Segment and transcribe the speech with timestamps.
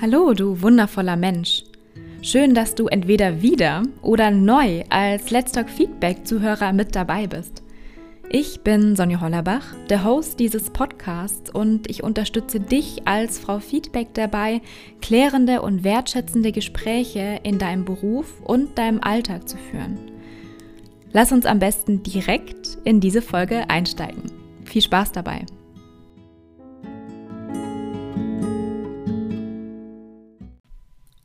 [0.00, 1.64] Hallo, du wundervoller Mensch.
[2.22, 7.64] Schön, dass du entweder wieder oder neu als Let's Talk Feedback-Zuhörer mit dabei bist.
[8.30, 14.14] Ich bin Sonja Hollerbach, der Host dieses Podcasts und ich unterstütze dich als Frau Feedback
[14.14, 14.60] dabei,
[15.02, 19.98] klärende und wertschätzende Gespräche in deinem Beruf und deinem Alltag zu führen.
[21.12, 24.30] Lass uns am besten direkt in diese Folge einsteigen.
[24.64, 25.44] Viel Spaß dabei!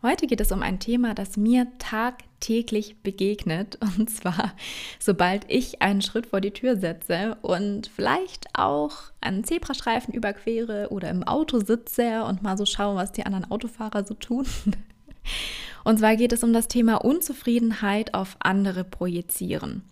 [0.06, 3.80] Heute geht es um ein Thema, das mir tagtäglich begegnet.
[3.98, 4.54] Und zwar,
[5.00, 11.10] sobald ich einen Schritt vor die Tür setze und vielleicht auch einen Zebrastreifen überquere oder
[11.10, 14.46] im Auto sitze und mal so schaue, was die anderen Autofahrer so tun.
[15.86, 19.84] Und zwar geht es um das Thema Unzufriedenheit auf andere projizieren.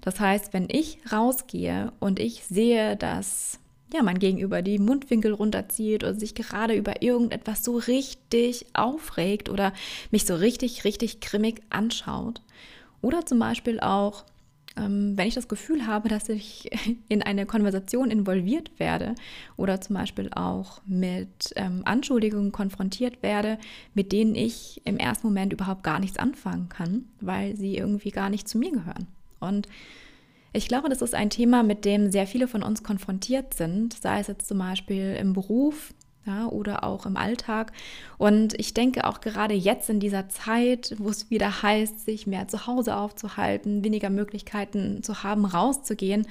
[0.00, 3.59] Das heißt, wenn ich rausgehe und ich sehe, dass
[3.92, 9.72] ja, mein Gegenüber die Mundwinkel runterzieht oder sich gerade über irgendetwas so richtig aufregt oder
[10.10, 12.40] mich so richtig, richtig grimmig anschaut.
[13.02, 14.24] Oder zum Beispiel auch,
[14.76, 16.70] ähm, wenn ich das Gefühl habe, dass ich
[17.08, 19.14] in eine Konversation involviert werde
[19.56, 23.58] oder zum Beispiel auch mit ähm, Anschuldigungen konfrontiert werde,
[23.94, 28.30] mit denen ich im ersten Moment überhaupt gar nichts anfangen kann, weil sie irgendwie gar
[28.30, 29.08] nicht zu mir gehören.
[29.40, 29.66] Und
[30.52, 34.20] ich glaube, das ist ein Thema, mit dem sehr viele von uns konfrontiert sind, sei
[34.20, 35.94] es jetzt zum Beispiel im Beruf
[36.26, 37.72] ja, oder auch im Alltag.
[38.18, 42.48] Und ich denke auch gerade jetzt in dieser Zeit, wo es wieder heißt, sich mehr
[42.48, 46.26] zu Hause aufzuhalten, weniger Möglichkeiten zu haben, rauszugehen,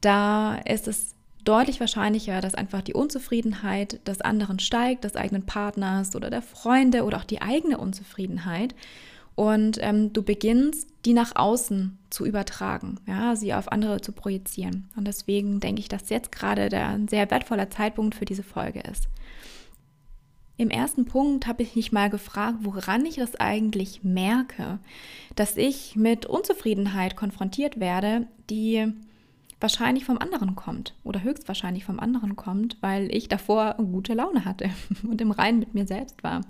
[0.00, 6.14] da ist es deutlich wahrscheinlicher, dass einfach die Unzufriedenheit des anderen steigt, des eigenen Partners
[6.14, 8.74] oder der Freunde oder auch die eigene Unzufriedenheit
[9.36, 14.88] und ähm, du beginnst, die nach außen zu übertragen, ja, sie auf andere zu projizieren.
[14.96, 18.80] Und deswegen denke ich, dass jetzt gerade der ein sehr wertvoller Zeitpunkt für diese Folge
[18.80, 19.08] ist.
[20.56, 24.78] Im ersten Punkt habe ich mich mal gefragt, woran ich das eigentlich merke,
[25.34, 28.86] dass ich mit Unzufriedenheit konfrontiert werde, die
[29.60, 34.70] wahrscheinlich vom anderen kommt oder höchstwahrscheinlich vom anderen kommt, weil ich davor gute Laune hatte
[35.06, 36.40] und im Reinen mit mir selbst war.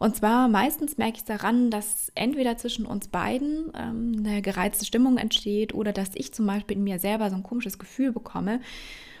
[0.00, 5.18] Und zwar meistens merke ich daran, dass entweder zwischen uns beiden ähm, eine gereizte Stimmung
[5.18, 8.60] entsteht oder dass ich zum Beispiel in mir selber so ein komisches Gefühl bekomme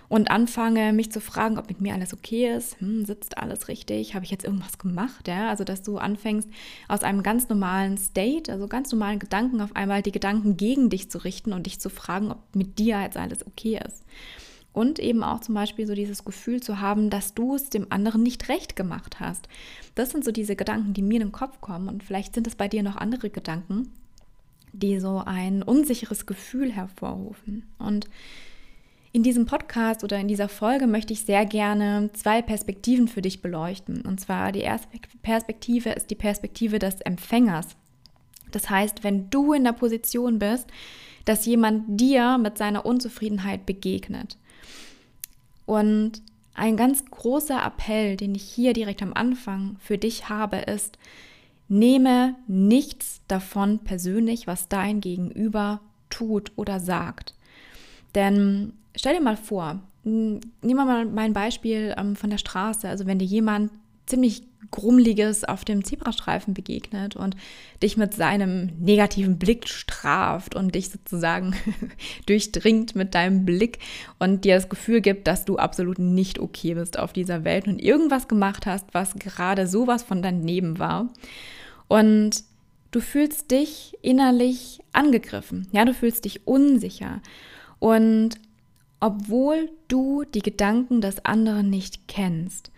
[0.08, 4.14] und anfange, mich zu fragen, ob mit mir alles okay ist, hm, sitzt alles richtig,
[4.14, 5.50] habe ich jetzt irgendwas gemacht, ja?
[5.50, 6.48] Also, dass du anfängst,
[6.88, 11.10] aus einem ganz normalen State, also ganz normalen Gedanken auf einmal die Gedanken gegen dich
[11.10, 14.02] zu richten und dich zu fragen, ob mit dir jetzt alles okay ist.
[14.72, 18.22] Und eben auch zum Beispiel so dieses Gefühl zu haben, dass du es dem anderen
[18.22, 19.48] nicht recht gemacht hast.
[19.96, 21.88] Das sind so diese Gedanken, die mir in den Kopf kommen.
[21.88, 23.92] Und vielleicht sind es bei dir noch andere Gedanken,
[24.72, 27.64] die so ein unsicheres Gefühl hervorrufen.
[27.78, 28.08] Und
[29.12, 33.42] in diesem Podcast oder in dieser Folge möchte ich sehr gerne zwei Perspektiven für dich
[33.42, 34.02] beleuchten.
[34.02, 34.86] Und zwar die erste
[35.22, 37.66] Perspektive ist die Perspektive des Empfängers.
[38.52, 40.68] Das heißt, wenn du in der Position bist,
[41.24, 44.38] dass jemand dir mit seiner Unzufriedenheit begegnet
[45.66, 46.22] und
[46.54, 50.98] ein ganz großer Appell, den ich hier direkt am Anfang für dich habe, ist,
[51.68, 57.34] nehme nichts davon persönlich, was dein Gegenüber tut oder sagt.
[58.14, 62.88] Denn stell dir mal vor, nehmen wir mal mein Beispiel ähm, von der Straße.
[62.88, 63.70] Also wenn dir jemand
[64.06, 67.36] ziemlich Grummliges auf dem Zebrastreifen begegnet und
[67.82, 71.54] dich mit seinem negativen Blick straft und dich sozusagen
[72.26, 73.78] durchdringt mit deinem Blick
[74.18, 77.80] und dir das Gefühl gibt, dass du absolut nicht okay bist auf dieser Welt und
[77.80, 81.08] irgendwas gemacht hast, was gerade sowas von daneben war.
[81.88, 82.44] Und
[82.90, 87.20] du fühlst dich innerlich angegriffen, ja, du fühlst dich unsicher.
[87.78, 88.38] Und
[89.00, 92.70] obwohl du die Gedanken des anderen nicht kennst,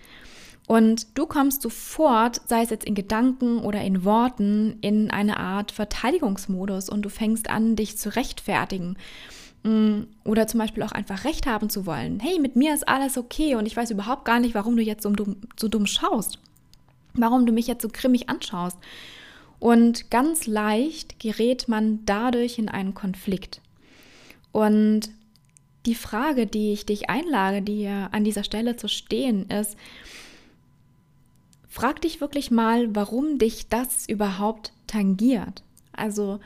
[0.73, 5.71] und du kommst sofort, sei es jetzt in Gedanken oder in Worten, in eine Art
[5.71, 8.97] Verteidigungsmodus und du fängst an, dich zu rechtfertigen.
[9.65, 12.21] Mm, oder zum Beispiel auch einfach Recht haben zu wollen.
[12.21, 15.03] Hey, mit mir ist alles okay und ich weiß überhaupt gar nicht, warum du jetzt
[15.03, 16.39] so dumm, so dumm schaust.
[17.13, 18.79] Warum du mich jetzt so grimmig anschaust.
[19.59, 23.61] Und ganz leicht gerät man dadurch in einen Konflikt.
[24.53, 25.11] Und
[25.85, 29.77] die Frage, die ich dich einlage, dir an dieser Stelle zu stehen, ist,
[31.73, 35.63] frag dich wirklich mal, warum dich das überhaupt tangiert.
[35.93, 36.39] Also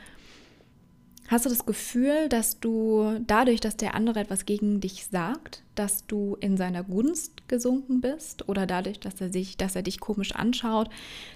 [1.27, 6.07] hast du das Gefühl, dass du dadurch, dass der andere etwas gegen dich sagt, dass
[6.07, 10.33] du in seiner Gunst gesunken bist oder dadurch, dass er sich, dass er dich komisch
[10.33, 10.89] anschaut,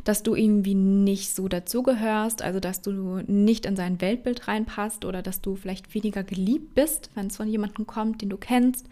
[0.06, 5.22] dass du irgendwie nicht so dazugehörst, also dass du nicht in sein Weltbild reinpasst oder
[5.22, 8.88] dass du vielleicht weniger geliebt bist, wenn es von jemandem kommt, den du kennst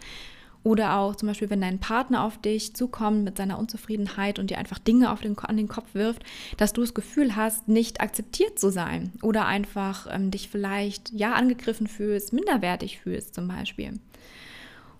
[0.62, 4.58] Oder auch zum Beispiel, wenn dein Partner auf dich zukommt mit seiner Unzufriedenheit und dir
[4.58, 6.22] einfach Dinge auf den, an den Kopf wirft,
[6.58, 11.32] dass du das Gefühl hast, nicht akzeptiert zu sein oder einfach ähm, dich vielleicht ja
[11.32, 13.98] angegriffen fühlst, minderwertig fühlst zum Beispiel.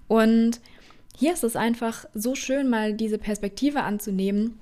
[0.09, 0.61] Und
[1.17, 4.59] hier ist es einfach so schön, mal diese Perspektive anzunehmen,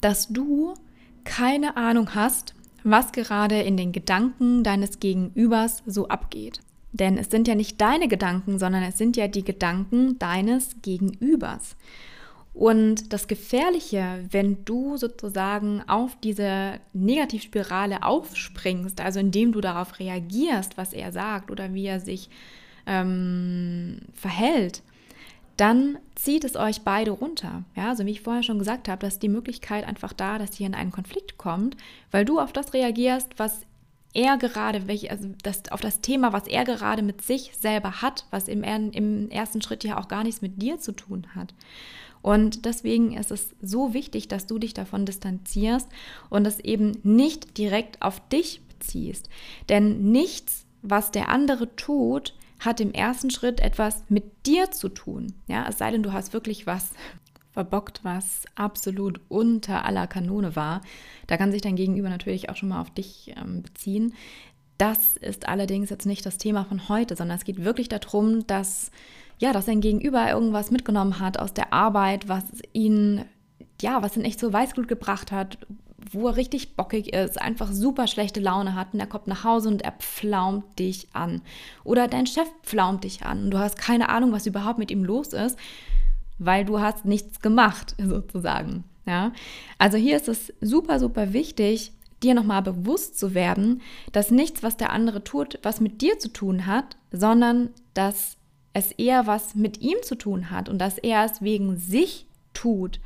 [0.00, 0.74] dass du
[1.24, 6.60] keine Ahnung hast, was gerade in den Gedanken deines Gegenübers so abgeht.
[6.94, 11.74] Denn es sind ja nicht deine Gedanken, sondern es sind ja die Gedanken deines Gegenübers.
[12.54, 20.78] Und das Gefährliche, wenn du sozusagen auf diese Negativspirale aufspringst, also indem du darauf reagierst,
[20.78, 22.30] was er sagt oder wie er sich
[22.86, 24.82] ähm, verhält,
[25.56, 27.64] dann zieht es euch beide runter.
[27.74, 30.66] Ja, also wie ich vorher schon gesagt habe, dass die Möglichkeit einfach da, dass ihr
[30.66, 31.76] in einen Konflikt kommt,
[32.12, 33.62] weil du auf das reagierst, was
[34.14, 38.26] er gerade, welche, also das, auf das Thema, was er gerade mit sich selber hat,
[38.30, 41.52] was im, im ersten Schritt ja auch gar nichts mit dir zu tun hat.
[42.22, 45.88] Und deswegen ist es so wichtig, dass du dich davon distanzierst
[46.30, 49.28] und es eben nicht direkt auf dich beziehst.
[49.68, 55.34] Denn nichts, was der andere tut, hat im ersten Schritt etwas mit dir zu tun.
[55.48, 56.92] Ja, es sei denn, du hast wirklich was
[57.54, 60.82] verbockt, was absolut unter aller Kanone war.
[61.28, 64.12] Da kann sich dein Gegenüber natürlich auch schon mal auf dich ähm, beziehen.
[64.76, 68.90] Das ist allerdings jetzt nicht das Thema von heute, sondern es geht wirklich darum, dass
[69.38, 73.24] ja, dass dein Gegenüber irgendwas mitgenommen hat aus der Arbeit, was ihn
[73.80, 75.58] ja, was ihn echt so Weißglut gebracht hat,
[76.12, 79.68] wo er richtig bockig ist, einfach super schlechte Laune hat und er kommt nach Hause
[79.68, 81.42] und er pflaumt dich an.
[81.82, 85.04] Oder dein Chef pflaumt dich an und du hast keine Ahnung, was überhaupt mit ihm
[85.04, 85.58] los ist
[86.38, 88.84] weil du hast nichts gemacht, sozusagen.
[89.06, 89.32] Ja?
[89.78, 91.92] Also hier ist es super, super wichtig,
[92.22, 93.82] dir nochmal bewusst zu werden,
[94.12, 98.36] dass nichts, was der andere tut, was mit dir zu tun hat, sondern dass
[98.72, 103.00] es eher was mit ihm zu tun hat und dass er es wegen sich tut.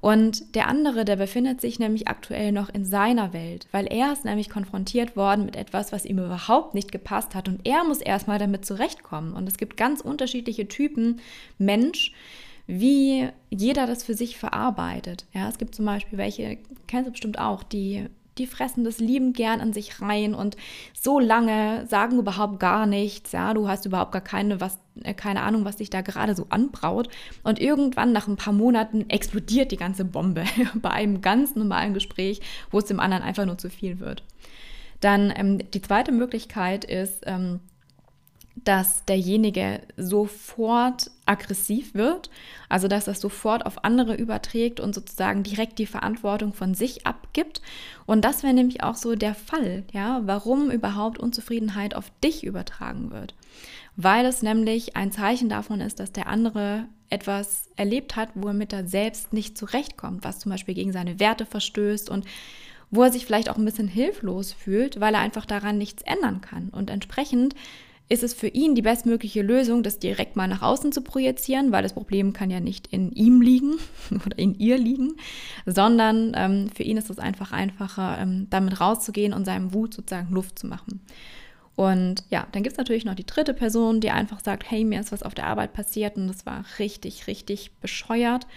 [0.00, 4.24] Und der andere, der befindet sich nämlich aktuell noch in seiner Welt, weil er ist
[4.24, 8.38] nämlich konfrontiert worden mit etwas, was ihm überhaupt nicht gepasst hat und er muss erstmal
[8.38, 9.32] damit zurechtkommen.
[9.32, 11.20] Und es gibt ganz unterschiedliche Typen
[11.58, 12.12] Mensch,
[12.68, 15.26] wie jeder das für sich verarbeitet.
[15.32, 18.06] Ja, es gibt zum Beispiel welche, kennst du bestimmt auch, die
[18.38, 20.56] die fressen das liebend gern an sich rein und
[20.98, 23.32] so lange sagen überhaupt gar nichts.
[23.32, 26.46] Ja, du hast überhaupt gar keine, was, äh, keine Ahnung, was dich da gerade so
[26.48, 27.08] anbraut.
[27.42, 30.44] Und irgendwann nach ein paar Monaten explodiert die ganze Bombe
[30.74, 34.22] bei einem ganz normalen Gespräch, wo es dem anderen einfach nur zu viel wird.
[35.00, 37.60] Dann ähm, die zweite Möglichkeit ist, ähm,
[38.64, 42.30] dass derjenige sofort aggressiv wird,
[42.68, 47.60] also dass das sofort auf andere überträgt und sozusagen direkt die Verantwortung von sich abgibt.
[48.06, 53.10] Und das wäre nämlich auch so der Fall, ja, warum überhaupt Unzufriedenheit auf dich übertragen
[53.10, 53.34] wird.
[53.96, 58.54] Weil es nämlich ein Zeichen davon ist, dass der andere etwas erlebt hat, wo er
[58.54, 62.24] mit er selbst nicht zurechtkommt, was zum Beispiel gegen seine Werte verstößt und
[62.90, 66.40] wo er sich vielleicht auch ein bisschen hilflos fühlt, weil er einfach daran nichts ändern
[66.40, 66.70] kann.
[66.70, 67.54] Und entsprechend
[68.08, 71.82] ist es für ihn die bestmögliche Lösung, das direkt mal nach außen zu projizieren, weil
[71.82, 73.74] das Problem kann ja nicht in ihm liegen
[74.10, 75.16] oder in ihr liegen,
[75.66, 80.32] sondern ähm, für ihn ist es einfach einfacher, ähm, damit rauszugehen und seinem Wut sozusagen
[80.32, 81.00] Luft zu machen.
[81.76, 84.98] Und ja, dann gibt es natürlich noch die dritte Person, die einfach sagt, hey, mir
[84.98, 88.48] ist was auf der Arbeit passiert und das war richtig, richtig bescheuert.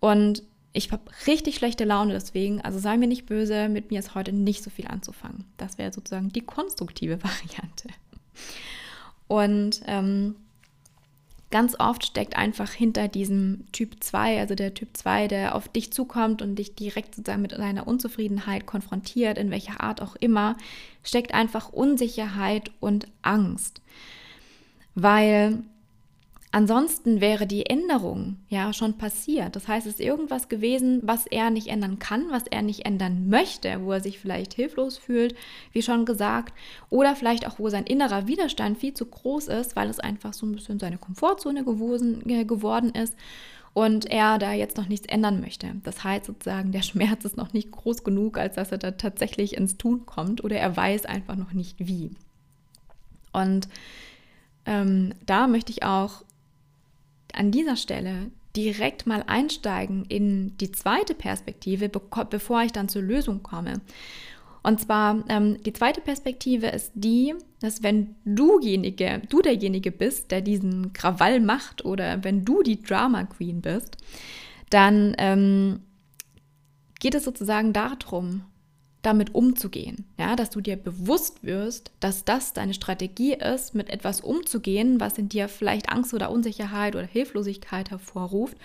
[0.00, 0.42] Und
[0.74, 4.32] ich habe richtig schlechte Laune deswegen, also sei mir nicht böse, mit mir ist heute
[4.32, 5.46] nicht so viel anzufangen.
[5.56, 7.88] Das wäre sozusagen die konstruktive Variante.
[9.28, 10.36] Und ähm,
[11.50, 15.92] ganz oft steckt einfach hinter diesem Typ 2, also der Typ 2, der auf dich
[15.92, 20.56] zukommt und dich direkt sozusagen mit deiner Unzufriedenheit konfrontiert, in welcher Art auch immer,
[21.02, 23.80] steckt einfach Unsicherheit und Angst.
[24.94, 25.62] Weil
[26.56, 29.54] Ansonsten wäre die Änderung ja schon passiert.
[29.54, 33.28] Das heißt, es ist irgendwas gewesen, was er nicht ändern kann, was er nicht ändern
[33.28, 35.36] möchte, wo er sich vielleicht hilflos fühlt,
[35.72, 36.54] wie schon gesagt,
[36.88, 40.46] oder vielleicht auch, wo sein innerer Widerstand viel zu groß ist, weil es einfach so
[40.46, 43.14] ein bisschen seine Komfortzone geworden, äh, geworden ist
[43.74, 45.72] und er da jetzt noch nichts ändern möchte.
[45.84, 49.58] Das heißt sozusagen, der Schmerz ist noch nicht groß genug, als dass er da tatsächlich
[49.58, 52.12] ins Tun kommt oder er weiß einfach noch nicht wie.
[53.34, 53.68] Und
[54.64, 56.22] ähm, da möchte ich auch
[57.36, 63.42] an dieser Stelle direkt mal einsteigen in die zweite Perspektive, bevor ich dann zur Lösung
[63.42, 63.80] komme.
[64.62, 70.40] Und zwar, ähm, die zweite Perspektive ist die, dass wenn dujenige, du derjenige bist, der
[70.40, 73.96] diesen Krawall macht oder wenn du die Drama Queen bist,
[74.70, 75.80] dann ähm,
[76.98, 78.42] geht es sozusagen darum,
[79.06, 80.04] damit umzugehen.
[80.18, 85.16] Ja, dass du dir bewusst wirst, dass das deine Strategie ist, mit etwas umzugehen, was
[85.16, 88.56] in dir vielleicht Angst oder Unsicherheit oder Hilflosigkeit hervorruft.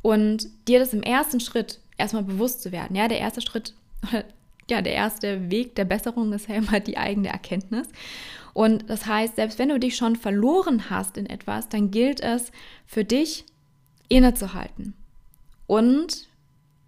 [0.00, 2.96] Und dir das im ersten Schritt erstmal bewusst zu werden.
[2.96, 3.74] Ja, der erste Schritt,
[4.70, 7.86] ja, der erste Weg der Besserung ist ja immer die eigene Erkenntnis.
[8.54, 12.52] Und das heißt, selbst wenn du dich schon verloren hast in etwas, dann gilt es
[12.86, 13.44] für dich
[14.08, 14.94] innezuhalten.
[15.66, 16.28] Und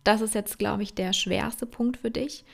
[0.04, 2.44] das ist jetzt, glaube ich, der schwerste Punkt für dich,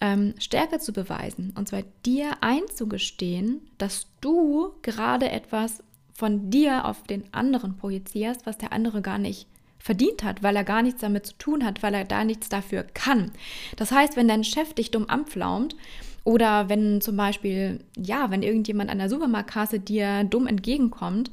[0.00, 1.52] ähm, Stärke zu beweisen.
[1.56, 5.82] Und zwar dir einzugestehen, dass du gerade etwas
[6.14, 9.46] von dir auf den anderen projizierst, was der andere gar nicht
[9.78, 12.82] verdient hat, weil er gar nichts damit zu tun hat, weil er da nichts dafür
[12.82, 13.30] kann.
[13.76, 15.76] Das heißt, wenn dein Chef dich dumm anpflaumt
[16.24, 21.30] oder wenn zum Beispiel, ja, wenn irgendjemand an der Supermarktkasse dir dumm entgegenkommt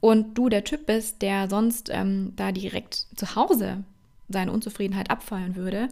[0.00, 3.84] und du der Typ bist, der sonst ähm, da direkt zu Hause
[4.28, 5.88] seine Unzufriedenheit abfallen würde,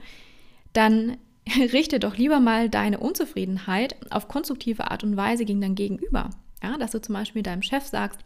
[0.72, 1.16] dann
[1.72, 6.30] richte doch lieber mal deine Unzufriedenheit auf konstruktive Art und Weise gegen dein Gegenüber.
[6.62, 8.20] Ja, dass du zum Beispiel deinem Chef sagst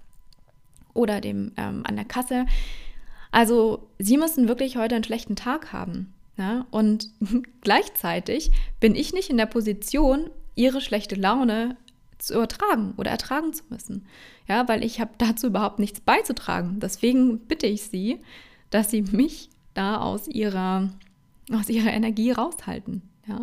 [0.95, 2.47] oder dem ähm, an der Kasse,
[3.31, 6.15] also sie müssen wirklich heute einen schlechten Tag haben.
[6.37, 6.67] Ja?
[6.71, 7.11] Und
[7.61, 11.77] gleichzeitig bin ich nicht in der Position, ihre schlechte Laune
[12.19, 14.07] zu übertragen oder ertragen zu müssen.
[14.49, 16.81] Ja, weil ich habe dazu überhaupt nichts beizutragen.
[16.81, 18.19] Deswegen bitte ich sie,
[18.71, 20.91] dass sie mich da aus ihrer,
[21.55, 23.03] aus ihrer Energie raushalten.
[23.27, 23.41] Ja?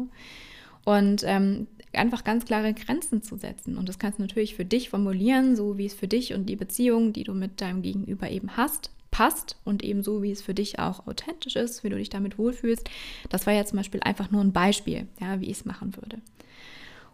[0.84, 3.78] Und ähm, einfach ganz klare Grenzen zu setzen.
[3.78, 6.56] Und das kannst du natürlich für dich formulieren, so wie es für dich und die
[6.56, 10.78] Beziehung, die du mit deinem Gegenüber eben hast, passt und ebenso wie es für dich
[10.78, 12.90] auch authentisch ist, wie du dich damit wohlfühlst.
[13.30, 16.18] Das war ja zum Beispiel einfach nur ein Beispiel, ja, wie ich es machen würde.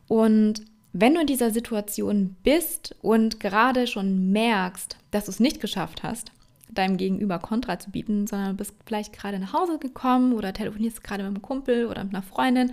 [0.08, 5.62] Und wenn du in dieser Situation bist und gerade schon merkst, dass du es nicht
[5.62, 6.32] geschafft hast,
[6.72, 11.24] deinem Gegenüber Kontra zu bieten, sondern bist vielleicht gerade nach Hause gekommen oder telefonierst gerade
[11.24, 12.72] mit einem Kumpel oder mit einer Freundin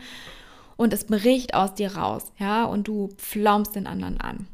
[0.79, 4.47] und es bricht aus dir raus, ja, und du pflaumst den anderen an,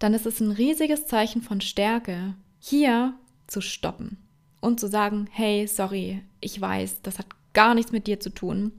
[0.00, 3.14] dann ist es ein riesiges Zeichen von Stärke, hier
[3.46, 4.18] zu stoppen
[4.60, 8.72] und zu sagen, hey, sorry, ich weiß, das hat gar nichts mit dir zu tun.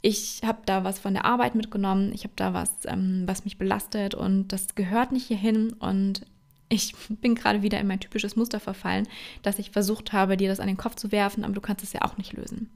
[0.00, 3.58] Ich habe da was von der Arbeit mitgenommen, ich habe da was, ähm, was mich
[3.58, 6.24] belastet und das gehört nicht hierhin und
[6.68, 9.08] ich bin gerade wieder in mein typisches Muster verfallen,
[9.42, 11.92] dass ich versucht habe, dir das an den Kopf zu werfen, aber du kannst es
[11.92, 12.70] ja auch nicht lösen.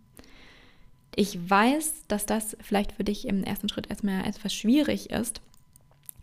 [1.16, 5.40] Ich weiß, dass das vielleicht für dich im ersten Schritt erstmal etwas schwierig ist,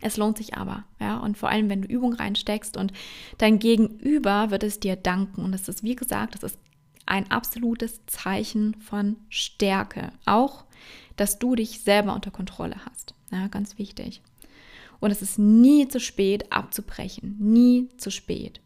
[0.00, 2.92] es lohnt sich aber, ja, und vor allem, wenn du Übung reinsteckst und
[3.38, 5.44] dein Gegenüber wird es dir danken.
[5.44, 6.58] Und das ist, wie gesagt, das ist
[7.06, 10.12] ein absolutes Zeichen von Stärke.
[10.24, 10.64] Auch,
[11.16, 13.14] dass du dich selber unter Kontrolle hast.
[13.32, 14.22] Ja, ganz wichtig.
[15.00, 17.36] Und es ist nie zu spät abzubrechen.
[17.38, 18.60] Nie zu spät.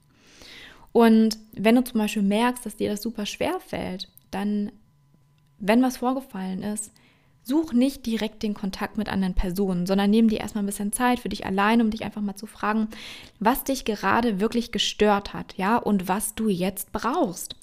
[0.93, 4.73] Und wenn du zum Beispiel merkst, dass dir das super schwer fällt, dann,
[5.59, 6.91] wenn was vorgefallen ist,
[7.45, 11.19] Such nicht direkt den Kontakt mit anderen Personen, sondern nimm dir erstmal ein bisschen Zeit
[11.19, 12.87] für dich allein, um dich einfach mal zu fragen,
[13.41, 17.57] was dich gerade wirklich gestört hat, ja, und was du jetzt brauchst.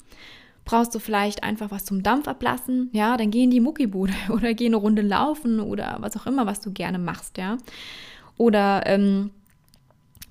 [0.66, 2.90] Brauchst du vielleicht einfach was zum Dampf ablassen?
[2.92, 6.44] Ja, dann geh in die Muckibude oder geh eine Runde laufen oder was auch immer,
[6.44, 7.56] was du gerne machst, ja.
[8.40, 9.32] Oder ähm,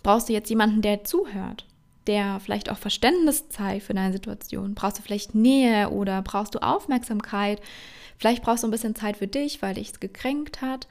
[0.01, 1.67] brauchst du jetzt jemanden, der zuhört?
[2.07, 4.73] der vielleicht auch Verständnis zeigt für deine Situation?
[4.73, 7.61] Brauchst du vielleicht Nähe oder brauchst du Aufmerksamkeit?
[8.17, 10.87] Vielleicht brauchst du ein bisschen Zeit für dich, weil dich es gekränkt hat.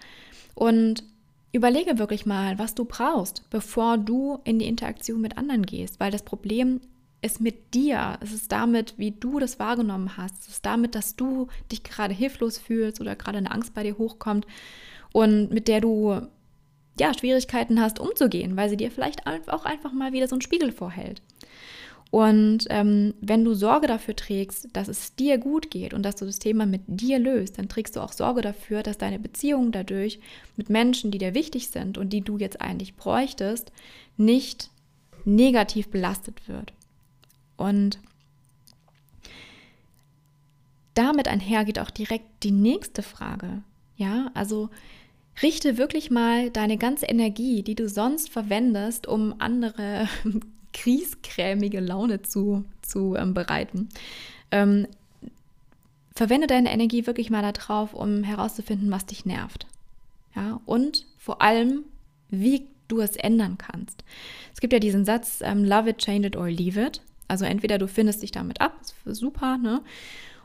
[0.55, 1.03] Und
[1.51, 6.13] überlege wirklich mal, was du brauchst, bevor du in die Interaktion mit anderen gehst, weil
[6.13, 6.81] das Problem
[7.21, 11.17] ist mit dir, es ist damit, wie du das wahrgenommen hast, es ist damit, dass
[11.17, 14.47] du dich gerade hilflos fühlst oder gerade eine Angst bei dir hochkommt
[15.13, 16.21] und mit der du
[17.01, 20.73] ja Schwierigkeiten hast umzugehen, weil sie dir vielleicht auch einfach mal wieder so einen Spiegel
[20.73, 21.23] vorhält.
[22.11, 26.25] Und ähm, wenn du Sorge dafür trägst, dass es dir gut geht und dass du
[26.25, 30.19] das Thema mit dir löst, dann trägst du auch Sorge dafür, dass deine Beziehung dadurch
[30.57, 33.73] mit Menschen, die dir wichtig sind und die du jetzt eigentlich bräuchtest,
[34.17, 34.71] nicht
[35.27, 36.73] negativ belastet wird.
[37.59, 37.99] Und
[40.95, 43.63] damit einher geht auch direkt die nächste Frage.
[43.97, 44.71] Ja, also
[45.43, 50.09] richte wirklich mal deine ganze Energie, die du sonst verwendest, um andere
[50.73, 53.89] kriescremige Laune zu, zu ähm, bereiten.
[54.51, 54.87] Ähm,
[56.15, 59.67] verwende deine Energie wirklich mal darauf, um herauszufinden, was dich nervt.
[60.35, 61.85] Ja, und vor allem,
[62.29, 64.05] wie du es ändern kannst.
[64.53, 67.03] Es gibt ja diesen Satz, ähm, love it, change it or leave it.
[67.29, 69.83] Also entweder du findest dich damit ab, super, ne?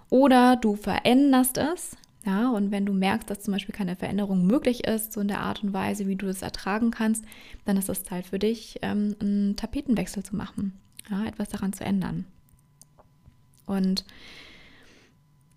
[0.10, 4.86] Oder du veränderst es ja, und wenn du merkst, dass zum Beispiel keine Veränderung möglich
[4.86, 7.26] ist, so in der Art und Weise, wie du es ertragen kannst,
[7.66, 10.74] dann ist es Zeit für dich, ähm, einen Tapetenwechsel zu machen,
[11.10, 12.26] ja, etwas daran zu ändern.
[13.66, 14.06] Und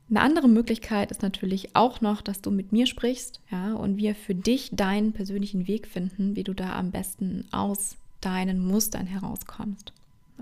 [0.09, 4.15] Eine andere Möglichkeit ist natürlich auch noch, dass du mit mir sprichst, ja, und wir
[4.15, 9.93] für dich deinen persönlichen Weg finden, wie du da am besten aus deinen Mustern herauskommst.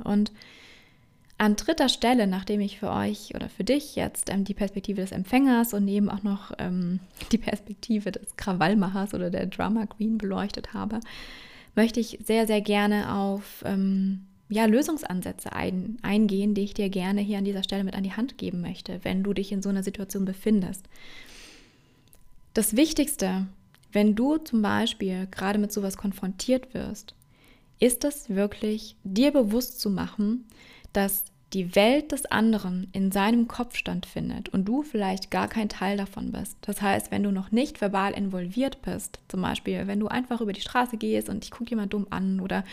[0.03, 0.33] Und
[1.37, 5.13] an dritter Stelle, nachdem ich für euch oder für dich jetzt ähm, die Perspektive des
[5.13, 7.01] Empfängers und neben auch noch ähm,
[7.33, 11.01] die Perspektive des Krawallmachers oder der Drama Queen beleuchtet habe,
[11.75, 17.21] möchte ich sehr, sehr gerne auf ähm, ja, Lösungsansätze ein, eingehen, die ich dir gerne
[17.21, 19.69] hier an dieser Stelle mit an die Hand geben möchte, wenn du dich in so
[19.69, 20.87] einer Situation befindest.
[22.53, 23.47] Das Wichtigste,
[23.91, 27.15] wenn du zum Beispiel gerade mit sowas konfrontiert wirst,
[27.81, 30.45] ist es wirklich, dir bewusst zu machen,
[30.95, 35.97] dass die Welt des anderen in seinem Kopf stattfindet und du vielleicht gar kein Teil
[35.97, 36.57] davon bist.
[36.63, 40.53] Das heißt, wenn du noch nicht verbal involviert bist, zum Beispiel, wenn du einfach über
[40.53, 42.65] die Straße gehst und ich gucke jemand dumm an oder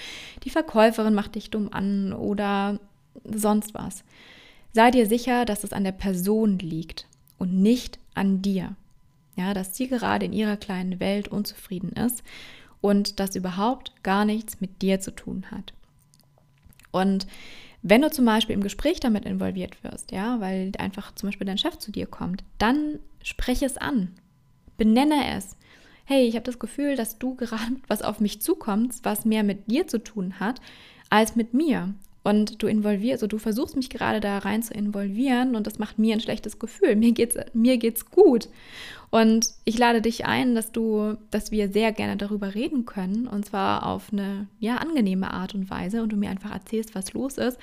[0.44, 2.80] die Verkäuferin macht dich dumm an oder
[3.24, 4.04] sonst was,
[4.74, 7.06] sei dir sicher, dass es an der Person liegt
[7.38, 8.76] und nicht an dir.
[9.38, 12.24] Ja, dass sie gerade in ihrer kleinen Welt unzufrieden ist
[12.82, 15.74] und das überhaupt gar nichts mit dir zu tun hat.
[16.92, 17.28] Und
[17.84, 21.58] wenn du zum Beispiel im Gespräch damit involviert wirst, ja, weil einfach zum Beispiel dein
[21.58, 24.14] Chef zu dir kommt, dann spreche es an,
[24.78, 25.58] benenne es.
[26.06, 29.70] Hey, ich habe das Gefühl, dass du gerade was auf mich zukommst, was mehr mit
[29.70, 30.62] dir zu tun hat
[31.10, 31.94] als mit mir.
[32.24, 35.98] Und du involvierst, also du versuchst mich gerade da rein zu involvieren und das macht
[35.98, 36.96] mir ein schlechtes Gefühl.
[36.96, 38.48] Mir geht's, mir geht's gut.
[39.10, 43.46] Und ich lade dich ein, dass du, dass wir sehr gerne darüber reden können und
[43.46, 47.38] zwar auf eine ja angenehme Art und Weise und du mir einfach erzählst, was los
[47.38, 47.58] ist.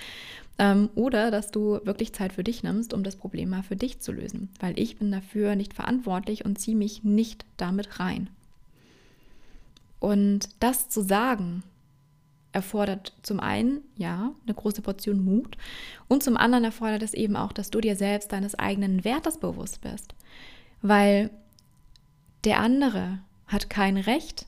[0.58, 4.00] Ähm, oder dass du wirklich Zeit für dich nimmst, um das Problem mal für dich
[4.00, 4.50] zu lösen.
[4.58, 8.28] Weil ich bin dafür nicht verantwortlich und ziehe mich nicht damit rein.
[10.00, 11.62] Und das zu sagen,
[12.52, 15.56] erfordert zum einen, ja, eine große Portion Mut
[16.08, 19.80] und zum anderen erfordert es eben auch, dass du dir selbst deines eigenen Wertes bewusst
[19.82, 20.14] bist.
[20.80, 21.30] Weil
[22.44, 24.46] der andere hat kein Recht,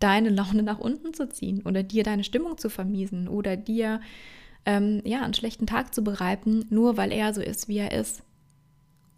[0.00, 4.00] deine Laune nach unten zu ziehen oder dir deine Stimmung zu vermiesen oder dir
[4.64, 8.22] ähm, ja, einen schlechten Tag zu bereiten, nur weil er so ist, wie er ist.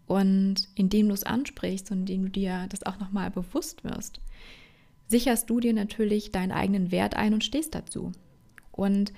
[0.07, 4.19] Und indem du es ansprichst und indem du dir das auch nochmal bewusst wirst,
[5.09, 8.13] sicherst du dir natürlich deinen eigenen Wert ein und stehst dazu.
[8.71, 9.11] Und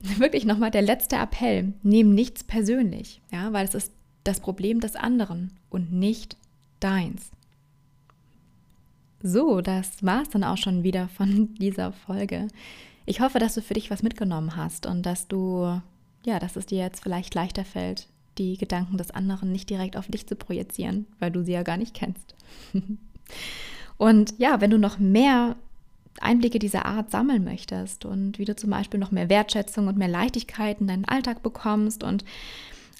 [0.00, 3.92] wirklich nochmal der letzte Appell, nimm nichts persönlich, ja, weil es ist
[4.24, 6.36] das Problem des anderen und nicht
[6.80, 7.30] deins.
[9.22, 12.48] So, das war es dann auch schon wieder von dieser Folge.
[13.04, 15.80] Ich hoffe, dass du für dich was mitgenommen hast und dass du,
[16.24, 20.06] ja, dass es dir jetzt vielleicht leichter fällt, die Gedanken des anderen nicht direkt auf
[20.06, 22.34] dich zu projizieren, weil du sie ja gar nicht kennst.
[23.98, 25.56] Und ja, wenn du noch mehr
[26.20, 30.08] Einblicke dieser Art sammeln möchtest und wie du zum Beispiel noch mehr Wertschätzung und mehr
[30.08, 32.24] Leichtigkeit in deinen Alltag bekommst und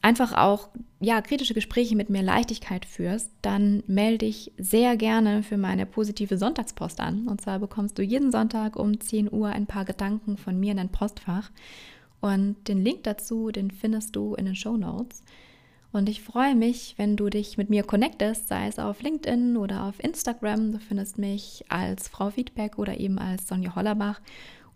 [0.03, 0.69] einfach auch
[1.01, 6.39] ja, kritische Gespräche mit mehr Leichtigkeit führst, dann melde dich sehr gerne für meine positive
[6.39, 7.27] Sonntagspost an.
[7.27, 10.77] Und zwar bekommst du jeden Sonntag um 10 Uhr ein paar Gedanken von mir in
[10.77, 11.51] dein Postfach.
[12.21, 15.23] Und den Link dazu, den findest du in den Show Notes.
[15.91, 19.85] Und ich freue mich, wenn du dich mit mir connectest, sei es auf LinkedIn oder
[19.85, 20.73] auf Instagram.
[20.73, 24.21] Du findest mich als Frau Feedback oder eben als Sonja Hollerbach.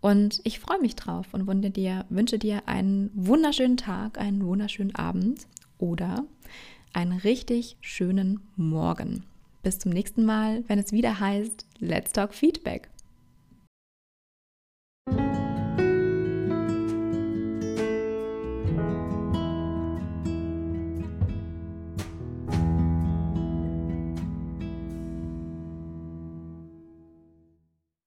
[0.01, 4.95] Und ich freue mich drauf und wünsche dir, wünsche dir einen wunderschönen Tag, einen wunderschönen
[4.95, 5.47] Abend
[5.77, 6.25] oder
[6.93, 9.23] einen richtig schönen Morgen.
[9.61, 12.89] Bis zum nächsten Mal, wenn es wieder heißt Let's Talk Feedback.